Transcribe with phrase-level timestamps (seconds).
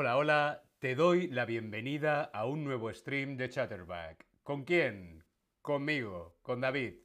[0.00, 4.24] Hola, hola, te doy la bienvenida a un nuevo stream de Chatterback.
[4.44, 5.24] ¿Con quién?
[5.60, 7.00] Conmigo, con David.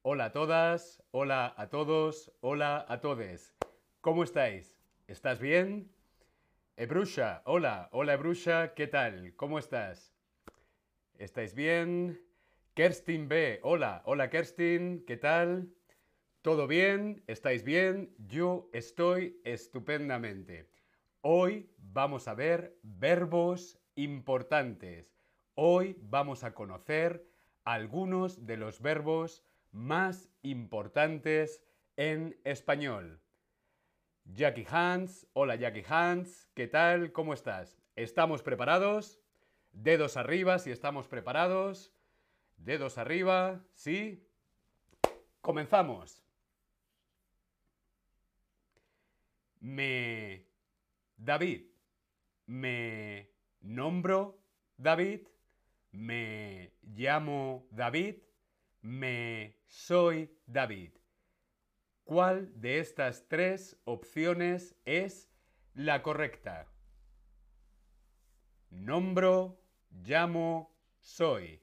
[0.00, 3.54] Hola a todas, hola a todos, hola a todes.
[4.00, 4.74] ¿Cómo estáis?
[5.08, 5.92] ¿Estás bien?
[6.78, 9.34] Ebrusha, hola, hola Ebrusha, ¿qué tal?
[9.36, 10.14] ¿Cómo estás?
[11.18, 12.18] ¿Estáis bien?
[12.72, 15.68] Kerstin B, hola, hola Kerstin, ¿qué tal?
[16.40, 17.22] ¿Todo bien?
[17.26, 18.14] ¿Estáis bien?
[18.16, 20.77] Yo estoy estupendamente.
[21.30, 25.14] Hoy vamos a ver verbos importantes.
[25.56, 27.28] Hoy vamos a conocer
[27.64, 31.62] algunos de los verbos más importantes
[31.98, 33.20] en español.
[34.24, 37.12] Jackie Hans, hola Jackie Hans, ¿qué tal?
[37.12, 37.78] ¿Cómo estás?
[37.94, 39.20] ¿Estamos preparados?
[39.72, 41.92] Dedos arriba si estamos preparados.
[42.56, 44.26] Dedos arriba, ¿sí?
[45.42, 46.24] Comenzamos.
[49.60, 50.47] Me...
[51.28, 51.66] David.
[52.46, 54.42] Me nombro
[54.78, 55.28] David.
[55.92, 58.22] Me llamo David.
[58.80, 60.92] Me soy David.
[62.04, 65.30] ¿Cuál de estas tres opciones es
[65.74, 66.66] la correcta?
[68.70, 69.60] Nombro,
[69.90, 71.62] llamo, soy.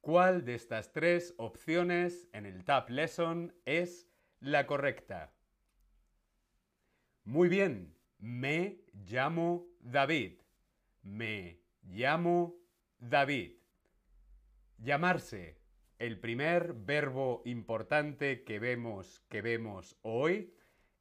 [0.00, 4.08] ¿Cuál de estas tres opciones en el Tab Lesson es
[4.40, 5.32] la correcta?
[7.24, 10.40] Muy bien, me llamo David.
[11.02, 12.56] Me llamo
[12.98, 13.52] David.
[14.78, 15.60] Llamarse.
[16.00, 20.52] El primer verbo importante que vemos, que vemos hoy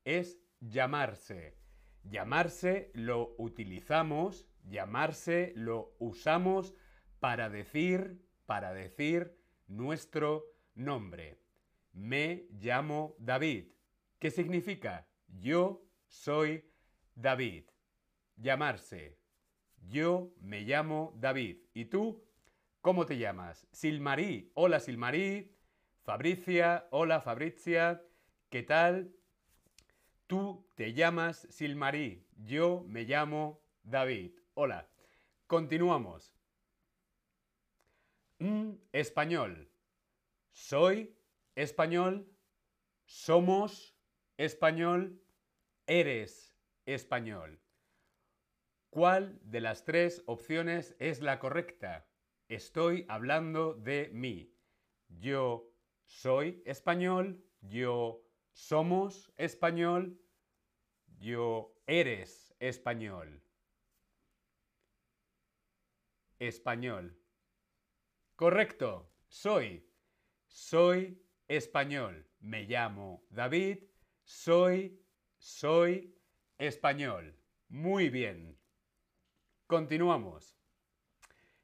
[0.06, 1.58] es llamarse.
[2.04, 6.76] Llamarse lo utilizamos, llamarse lo usamos
[7.20, 9.36] para decir, para decir
[9.68, 11.40] nuestro nombre.
[11.94, 13.72] Me llamo David.
[14.20, 15.08] ¿Qué significa?
[15.28, 16.70] Yo soy
[17.16, 17.64] David.
[18.36, 19.18] Llamarse.
[19.90, 21.58] Yo me llamo David.
[21.74, 22.24] ¿Y tú?
[22.82, 23.68] ¿Cómo te llamas?
[23.72, 24.52] Silmarí.
[24.54, 25.56] Hola Silmarí.
[26.04, 26.88] Fabricia.
[26.92, 28.04] Hola Fabricia.
[28.50, 29.16] ¿Qué tal?
[30.28, 32.28] Tú te llamas Silmarí.
[32.36, 34.34] Yo me llamo David.
[34.54, 34.88] Hola.
[35.48, 36.34] Continuamos.
[38.40, 39.70] Mm, español.
[40.52, 41.16] Soy
[41.56, 42.28] español.
[43.06, 43.96] Somos
[44.38, 45.22] español.
[45.94, 47.60] Eres español.
[48.90, 52.08] ¿Cuál de las tres opciones es la correcta?
[52.48, 54.56] Estoy hablando de mí.
[55.10, 55.70] Yo
[56.06, 60.18] soy español, yo somos español,
[61.20, 63.44] yo eres español.
[66.40, 67.20] Español.
[68.38, 69.86] Correcto, soy.
[70.48, 72.30] Soy español.
[72.40, 73.84] Me llamo David,
[74.24, 74.98] soy,
[75.42, 76.16] soy
[76.60, 77.36] español.
[77.68, 78.60] Muy bien.
[79.66, 80.56] Continuamos.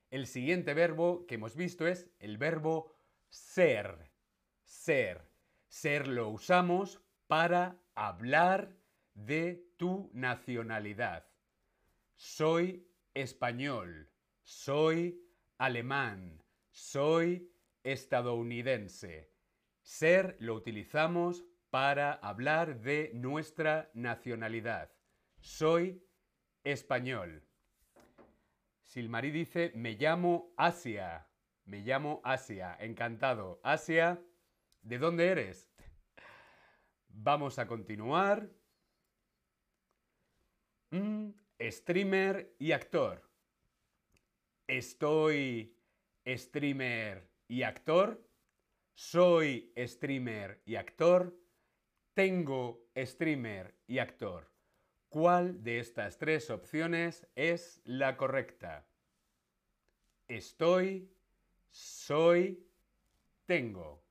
[0.10, 2.96] El siguiente verbo que hemos visto es el verbo
[3.30, 4.12] ser.
[4.64, 5.30] Ser.
[5.68, 8.76] Ser lo usamos para hablar
[9.14, 11.28] de tu nacionalidad.
[12.16, 14.10] Soy español.
[14.42, 15.24] Soy
[15.60, 16.44] alemán.
[16.72, 17.52] Soy
[17.84, 19.32] estadounidense.
[19.84, 24.92] Ser lo utilizamos para hablar de nuestra nacionalidad.
[25.40, 26.04] Soy
[26.64, 27.44] español.
[28.84, 31.28] Silmarí dice, me llamo Asia.
[31.66, 32.78] Me llamo Asia.
[32.80, 33.60] Encantado.
[33.64, 34.22] Asia,
[34.82, 35.70] ¿de dónde eres?
[37.10, 38.50] Vamos a continuar.
[40.92, 43.30] Mm, streamer y actor.
[44.68, 45.76] Estoy
[46.26, 48.24] streamer y actor.
[48.94, 51.36] Soy streamer y actor.
[52.18, 54.50] Tengo streamer y actor.
[55.08, 58.88] ¿Cuál de estas tres opciones es la correcta?
[60.28, 61.14] Estoy,
[61.70, 62.68] soy,
[63.46, 64.04] tengo.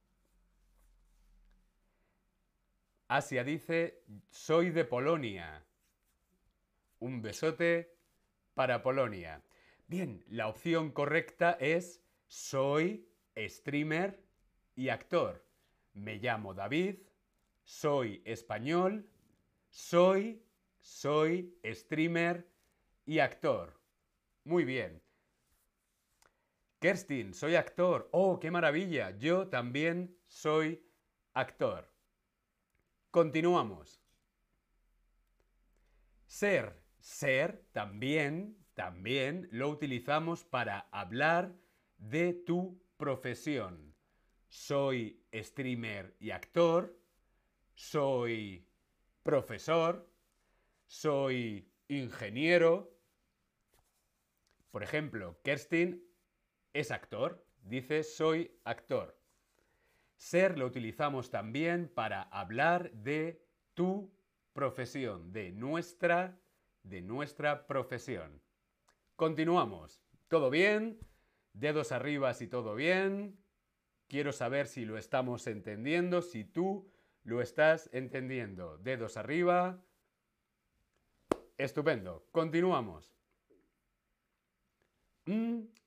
[3.08, 5.66] Asia dice, soy de Polonia.
[7.00, 7.98] Un besote
[8.54, 9.42] para Polonia.
[9.88, 14.22] Bien, la opción correcta es soy streamer
[14.76, 15.44] y actor.
[15.92, 17.00] Me llamo David,
[17.66, 19.10] soy español,
[19.68, 20.46] soy
[20.86, 22.48] soy streamer
[23.04, 23.80] y actor.
[24.44, 25.02] Muy bien.
[26.78, 28.08] Kerstin, soy actor.
[28.12, 29.10] Oh, qué maravilla.
[29.18, 30.80] Yo también soy
[31.34, 31.90] actor.
[33.10, 34.00] Continuamos.
[36.26, 36.80] Ser.
[37.00, 41.52] Ser también, también lo utilizamos para hablar
[41.98, 43.92] de tu profesión.
[44.48, 46.95] Soy streamer y actor.
[47.76, 48.66] Soy
[49.22, 50.16] profesor
[50.86, 52.96] soy ingeniero.
[54.70, 56.04] Por ejemplo, Kerstin
[56.72, 57.44] es actor.
[57.62, 59.18] Dice soy actor.
[60.16, 63.44] Ser lo utilizamos también para hablar de
[63.74, 64.14] tu
[64.52, 66.40] profesión, de nuestra,
[66.82, 68.40] de nuestra profesión.
[69.16, 70.02] Continuamos.
[70.28, 70.98] ¿Todo bien?
[71.52, 73.38] Dedos arriba si todo bien.
[74.08, 76.90] Quiero saber si lo estamos entendiendo, si tú
[77.26, 78.78] lo estás entendiendo.
[78.78, 79.82] Dedos arriba.
[81.58, 82.24] Estupendo.
[82.30, 83.12] Continuamos.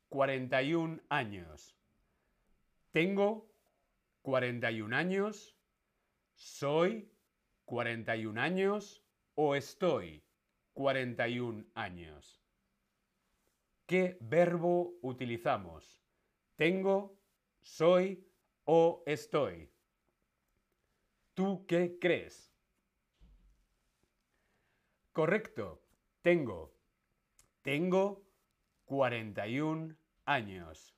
[0.10, 1.78] 41 mm, años.
[2.92, 3.50] Tengo
[4.22, 5.56] 41 años.
[6.36, 7.10] Soy
[7.64, 9.02] 41 años
[9.36, 10.22] o estoy
[10.74, 12.44] 41 años.
[13.86, 16.02] ¿Qué verbo utilizamos?
[16.58, 17.18] Tengo,
[17.62, 18.28] soy
[18.66, 19.72] o estoy.
[21.40, 22.54] ¿Tú qué crees?
[25.14, 25.82] Correcto.
[26.22, 26.76] Tengo.
[27.62, 28.28] Tengo
[28.84, 29.96] 41
[30.26, 30.94] años.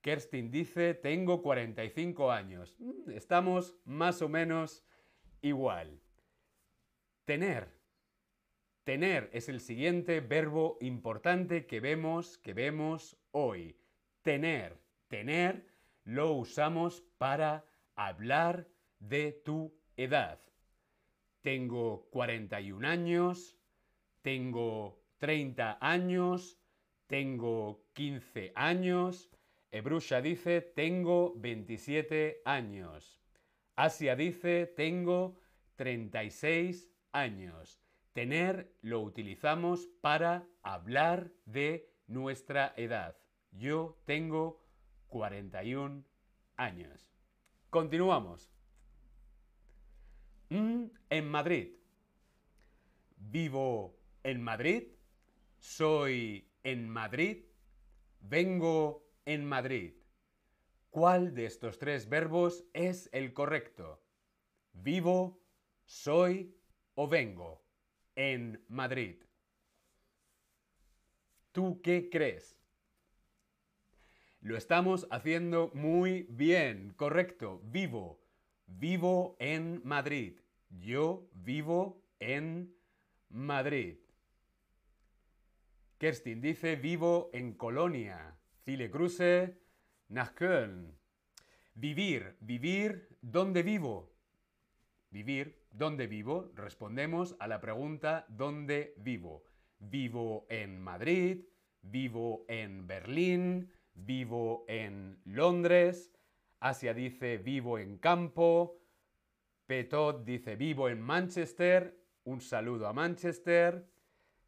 [0.00, 2.74] Kerstin dice, tengo 45 años.
[2.78, 4.82] Mm, estamos más o menos
[5.42, 6.00] igual.
[7.26, 7.68] Tener.
[8.84, 13.76] Tener es el siguiente verbo importante que vemos, que vemos hoy.
[14.22, 14.80] Tener.
[15.08, 15.66] Tener
[16.04, 18.71] lo usamos para hablar
[19.02, 20.40] de tu edad.
[21.40, 23.58] Tengo 41 años,
[24.22, 26.58] tengo 30 años,
[27.08, 29.30] tengo 15 años.
[29.70, 33.20] Ebrusha dice, tengo 27 años.
[33.74, 35.38] Asia dice, tengo
[35.76, 37.80] 36 años.
[38.12, 43.16] Tener lo utilizamos para hablar de nuestra edad.
[43.50, 44.62] Yo tengo
[45.08, 46.04] 41
[46.56, 47.12] años.
[47.70, 48.52] Continuamos.
[50.52, 51.76] Mm, en Madrid.
[53.16, 54.82] Vivo en Madrid.
[55.58, 57.46] Soy en Madrid.
[58.20, 59.94] Vengo en Madrid.
[60.90, 64.02] ¿Cuál de estos tres verbos es el correcto?
[64.74, 65.40] Vivo,
[65.86, 66.54] soy
[66.96, 67.64] o vengo
[68.14, 69.24] en Madrid.
[71.52, 72.58] ¿Tú qué crees?
[74.42, 77.62] Lo estamos haciendo muy bien, correcto.
[77.64, 78.20] Vivo.
[78.66, 80.41] Vivo en Madrid.
[80.78, 82.74] Yo vivo en
[83.28, 83.98] Madrid.
[85.98, 88.36] Kerstin dice, vivo en Colonia.
[88.64, 89.58] Cile Cruce,
[90.08, 90.98] nach Köln.
[91.74, 94.12] Vivir, vivir, ¿dónde vivo?
[95.10, 96.50] Vivir, ¿dónde vivo?
[96.54, 99.44] Respondemos a la pregunta ¿dónde vivo?
[99.78, 101.44] Vivo en Madrid,
[101.82, 106.12] vivo en Berlín, vivo en Londres.
[106.60, 108.81] Asia dice vivo en campo.
[109.66, 111.98] Petot dice vivo en Manchester.
[112.24, 113.88] Un saludo a Manchester.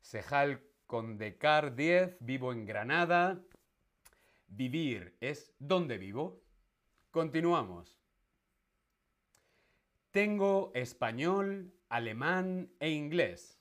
[0.01, 3.43] Sejal con Decar 10, vivo en Granada.
[4.49, 6.43] Vivir es ¿dónde vivo?
[7.11, 8.01] Continuamos.
[10.11, 13.61] Tengo español, alemán e inglés.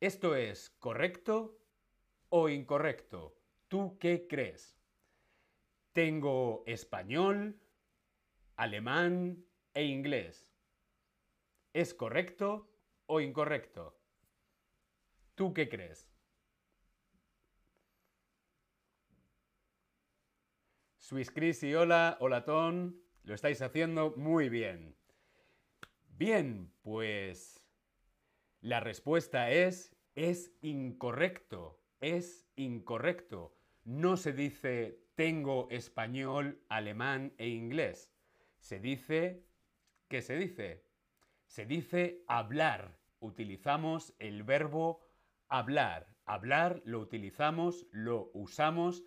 [0.00, 1.58] ¿Esto es correcto
[2.28, 3.36] o incorrecto?
[3.68, 4.76] ¿Tú qué crees?
[5.92, 7.60] Tengo español,
[8.56, 9.45] alemán
[9.76, 10.50] e inglés.
[11.74, 12.72] ¿Es correcto
[13.04, 14.00] o incorrecto?
[15.34, 16.08] ¿Tú qué crees?
[20.96, 24.96] Swiss Chris y hola, hola Ton, lo estáis haciendo muy bien.
[26.08, 27.62] Bien, pues
[28.62, 33.54] la respuesta es es incorrecto, es incorrecto.
[33.84, 38.10] No se dice tengo español, alemán e inglés.
[38.58, 39.44] Se dice
[40.08, 40.84] ¿qué se dice?
[41.46, 42.98] Se dice hablar.
[43.18, 45.06] Utilizamos el verbo
[45.48, 46.14] hablar.
[46.24, 49.04] Hablar lo utilizamos, lo usamos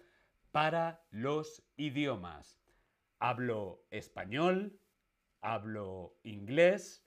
[0.52, 2.62] para los idiomas.
[3.20, 4.80] Hablo español,
[5.42, 7.06] hablo inglés,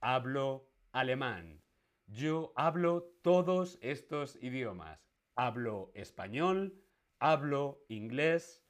[0.00, 1.62] hablo alemán.
[2.06, 5.00] Yo hablo todos estos idiomas.
[5.34, 6.84] Hablo español,
[7.18, 8.62] hablo inglés,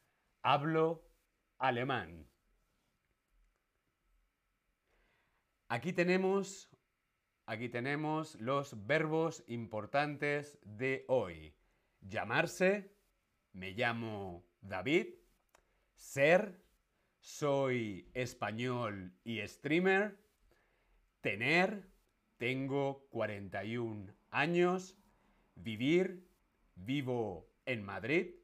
[0.42, 1.10] hablo
[1.58, 2.30] alemán.
[5.68, 6.70] Aquí tenemos,
[7.46, 11.54] aquí tenemos los verbos importantes de hoy.
[12.00, 12.94] Llamarse,
[13.52, 15.14] me llamo David.
[15.94, 16.62] Ser,
[17.20, 20.18] soy español y streamer.
[21.22, 21.88] Tener,
[22.36, 24.98] tengo 41 años.
[25.54, 26.28] Vivir,
[26.74, 28.34] vivo en Madrid.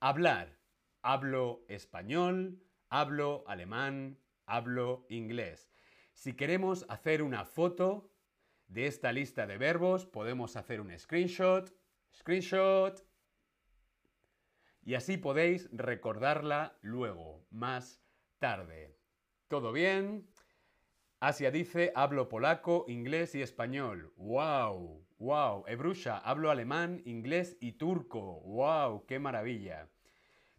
[0.00, 0.58] Hablar,
[1.02, 5.73] hablo español, hablo alemán, hablo inglés.
[6.14, 8.10] Si queremos hacer una foto
[8.68, 11.70] de esta lista de verbos, podemos hacer un screenshot,
[12.14, 13.04] screenshot,
[14.82, 18.02] y así podéis recordarla luego, más
[18.38, 18.96] tarde.
[19.48, 20.28] ¿Todo bien?
[21.20, 24.12] Asia dice, hablo polaco, inglés y español.
[24.16, 25.06] ¡Wow!
[25.18, 25.64] ¡Wow!
[25.66, 28.40] Ebrusha, hablo alemán, inglés y turco.
[28.40, 29.06] ¡Wow!
[29.06, 29.88] ¡Qué maravilla!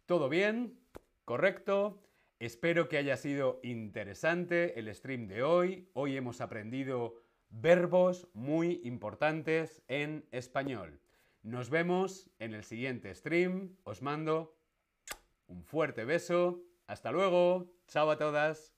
[0.06, 0.80] ¿Todo bien?
[1.24, 2.05] ¿Correcto?
[2.38, 5.88] Espero que haya sido interesante el stream de hoy.
[5.94, 7.14] Hoy hemos aprendido
[7.48, 11.00] verbos muy importantes en español.
[11.42, 13.76] Nos vemos en el siguiente stream.
[13.84, 14.54] Os mando
[15.46, 16.62] un fuerte beso.
[16.86, 17.72] Hasta luego.
[17.88, 18.75] Chao a todas.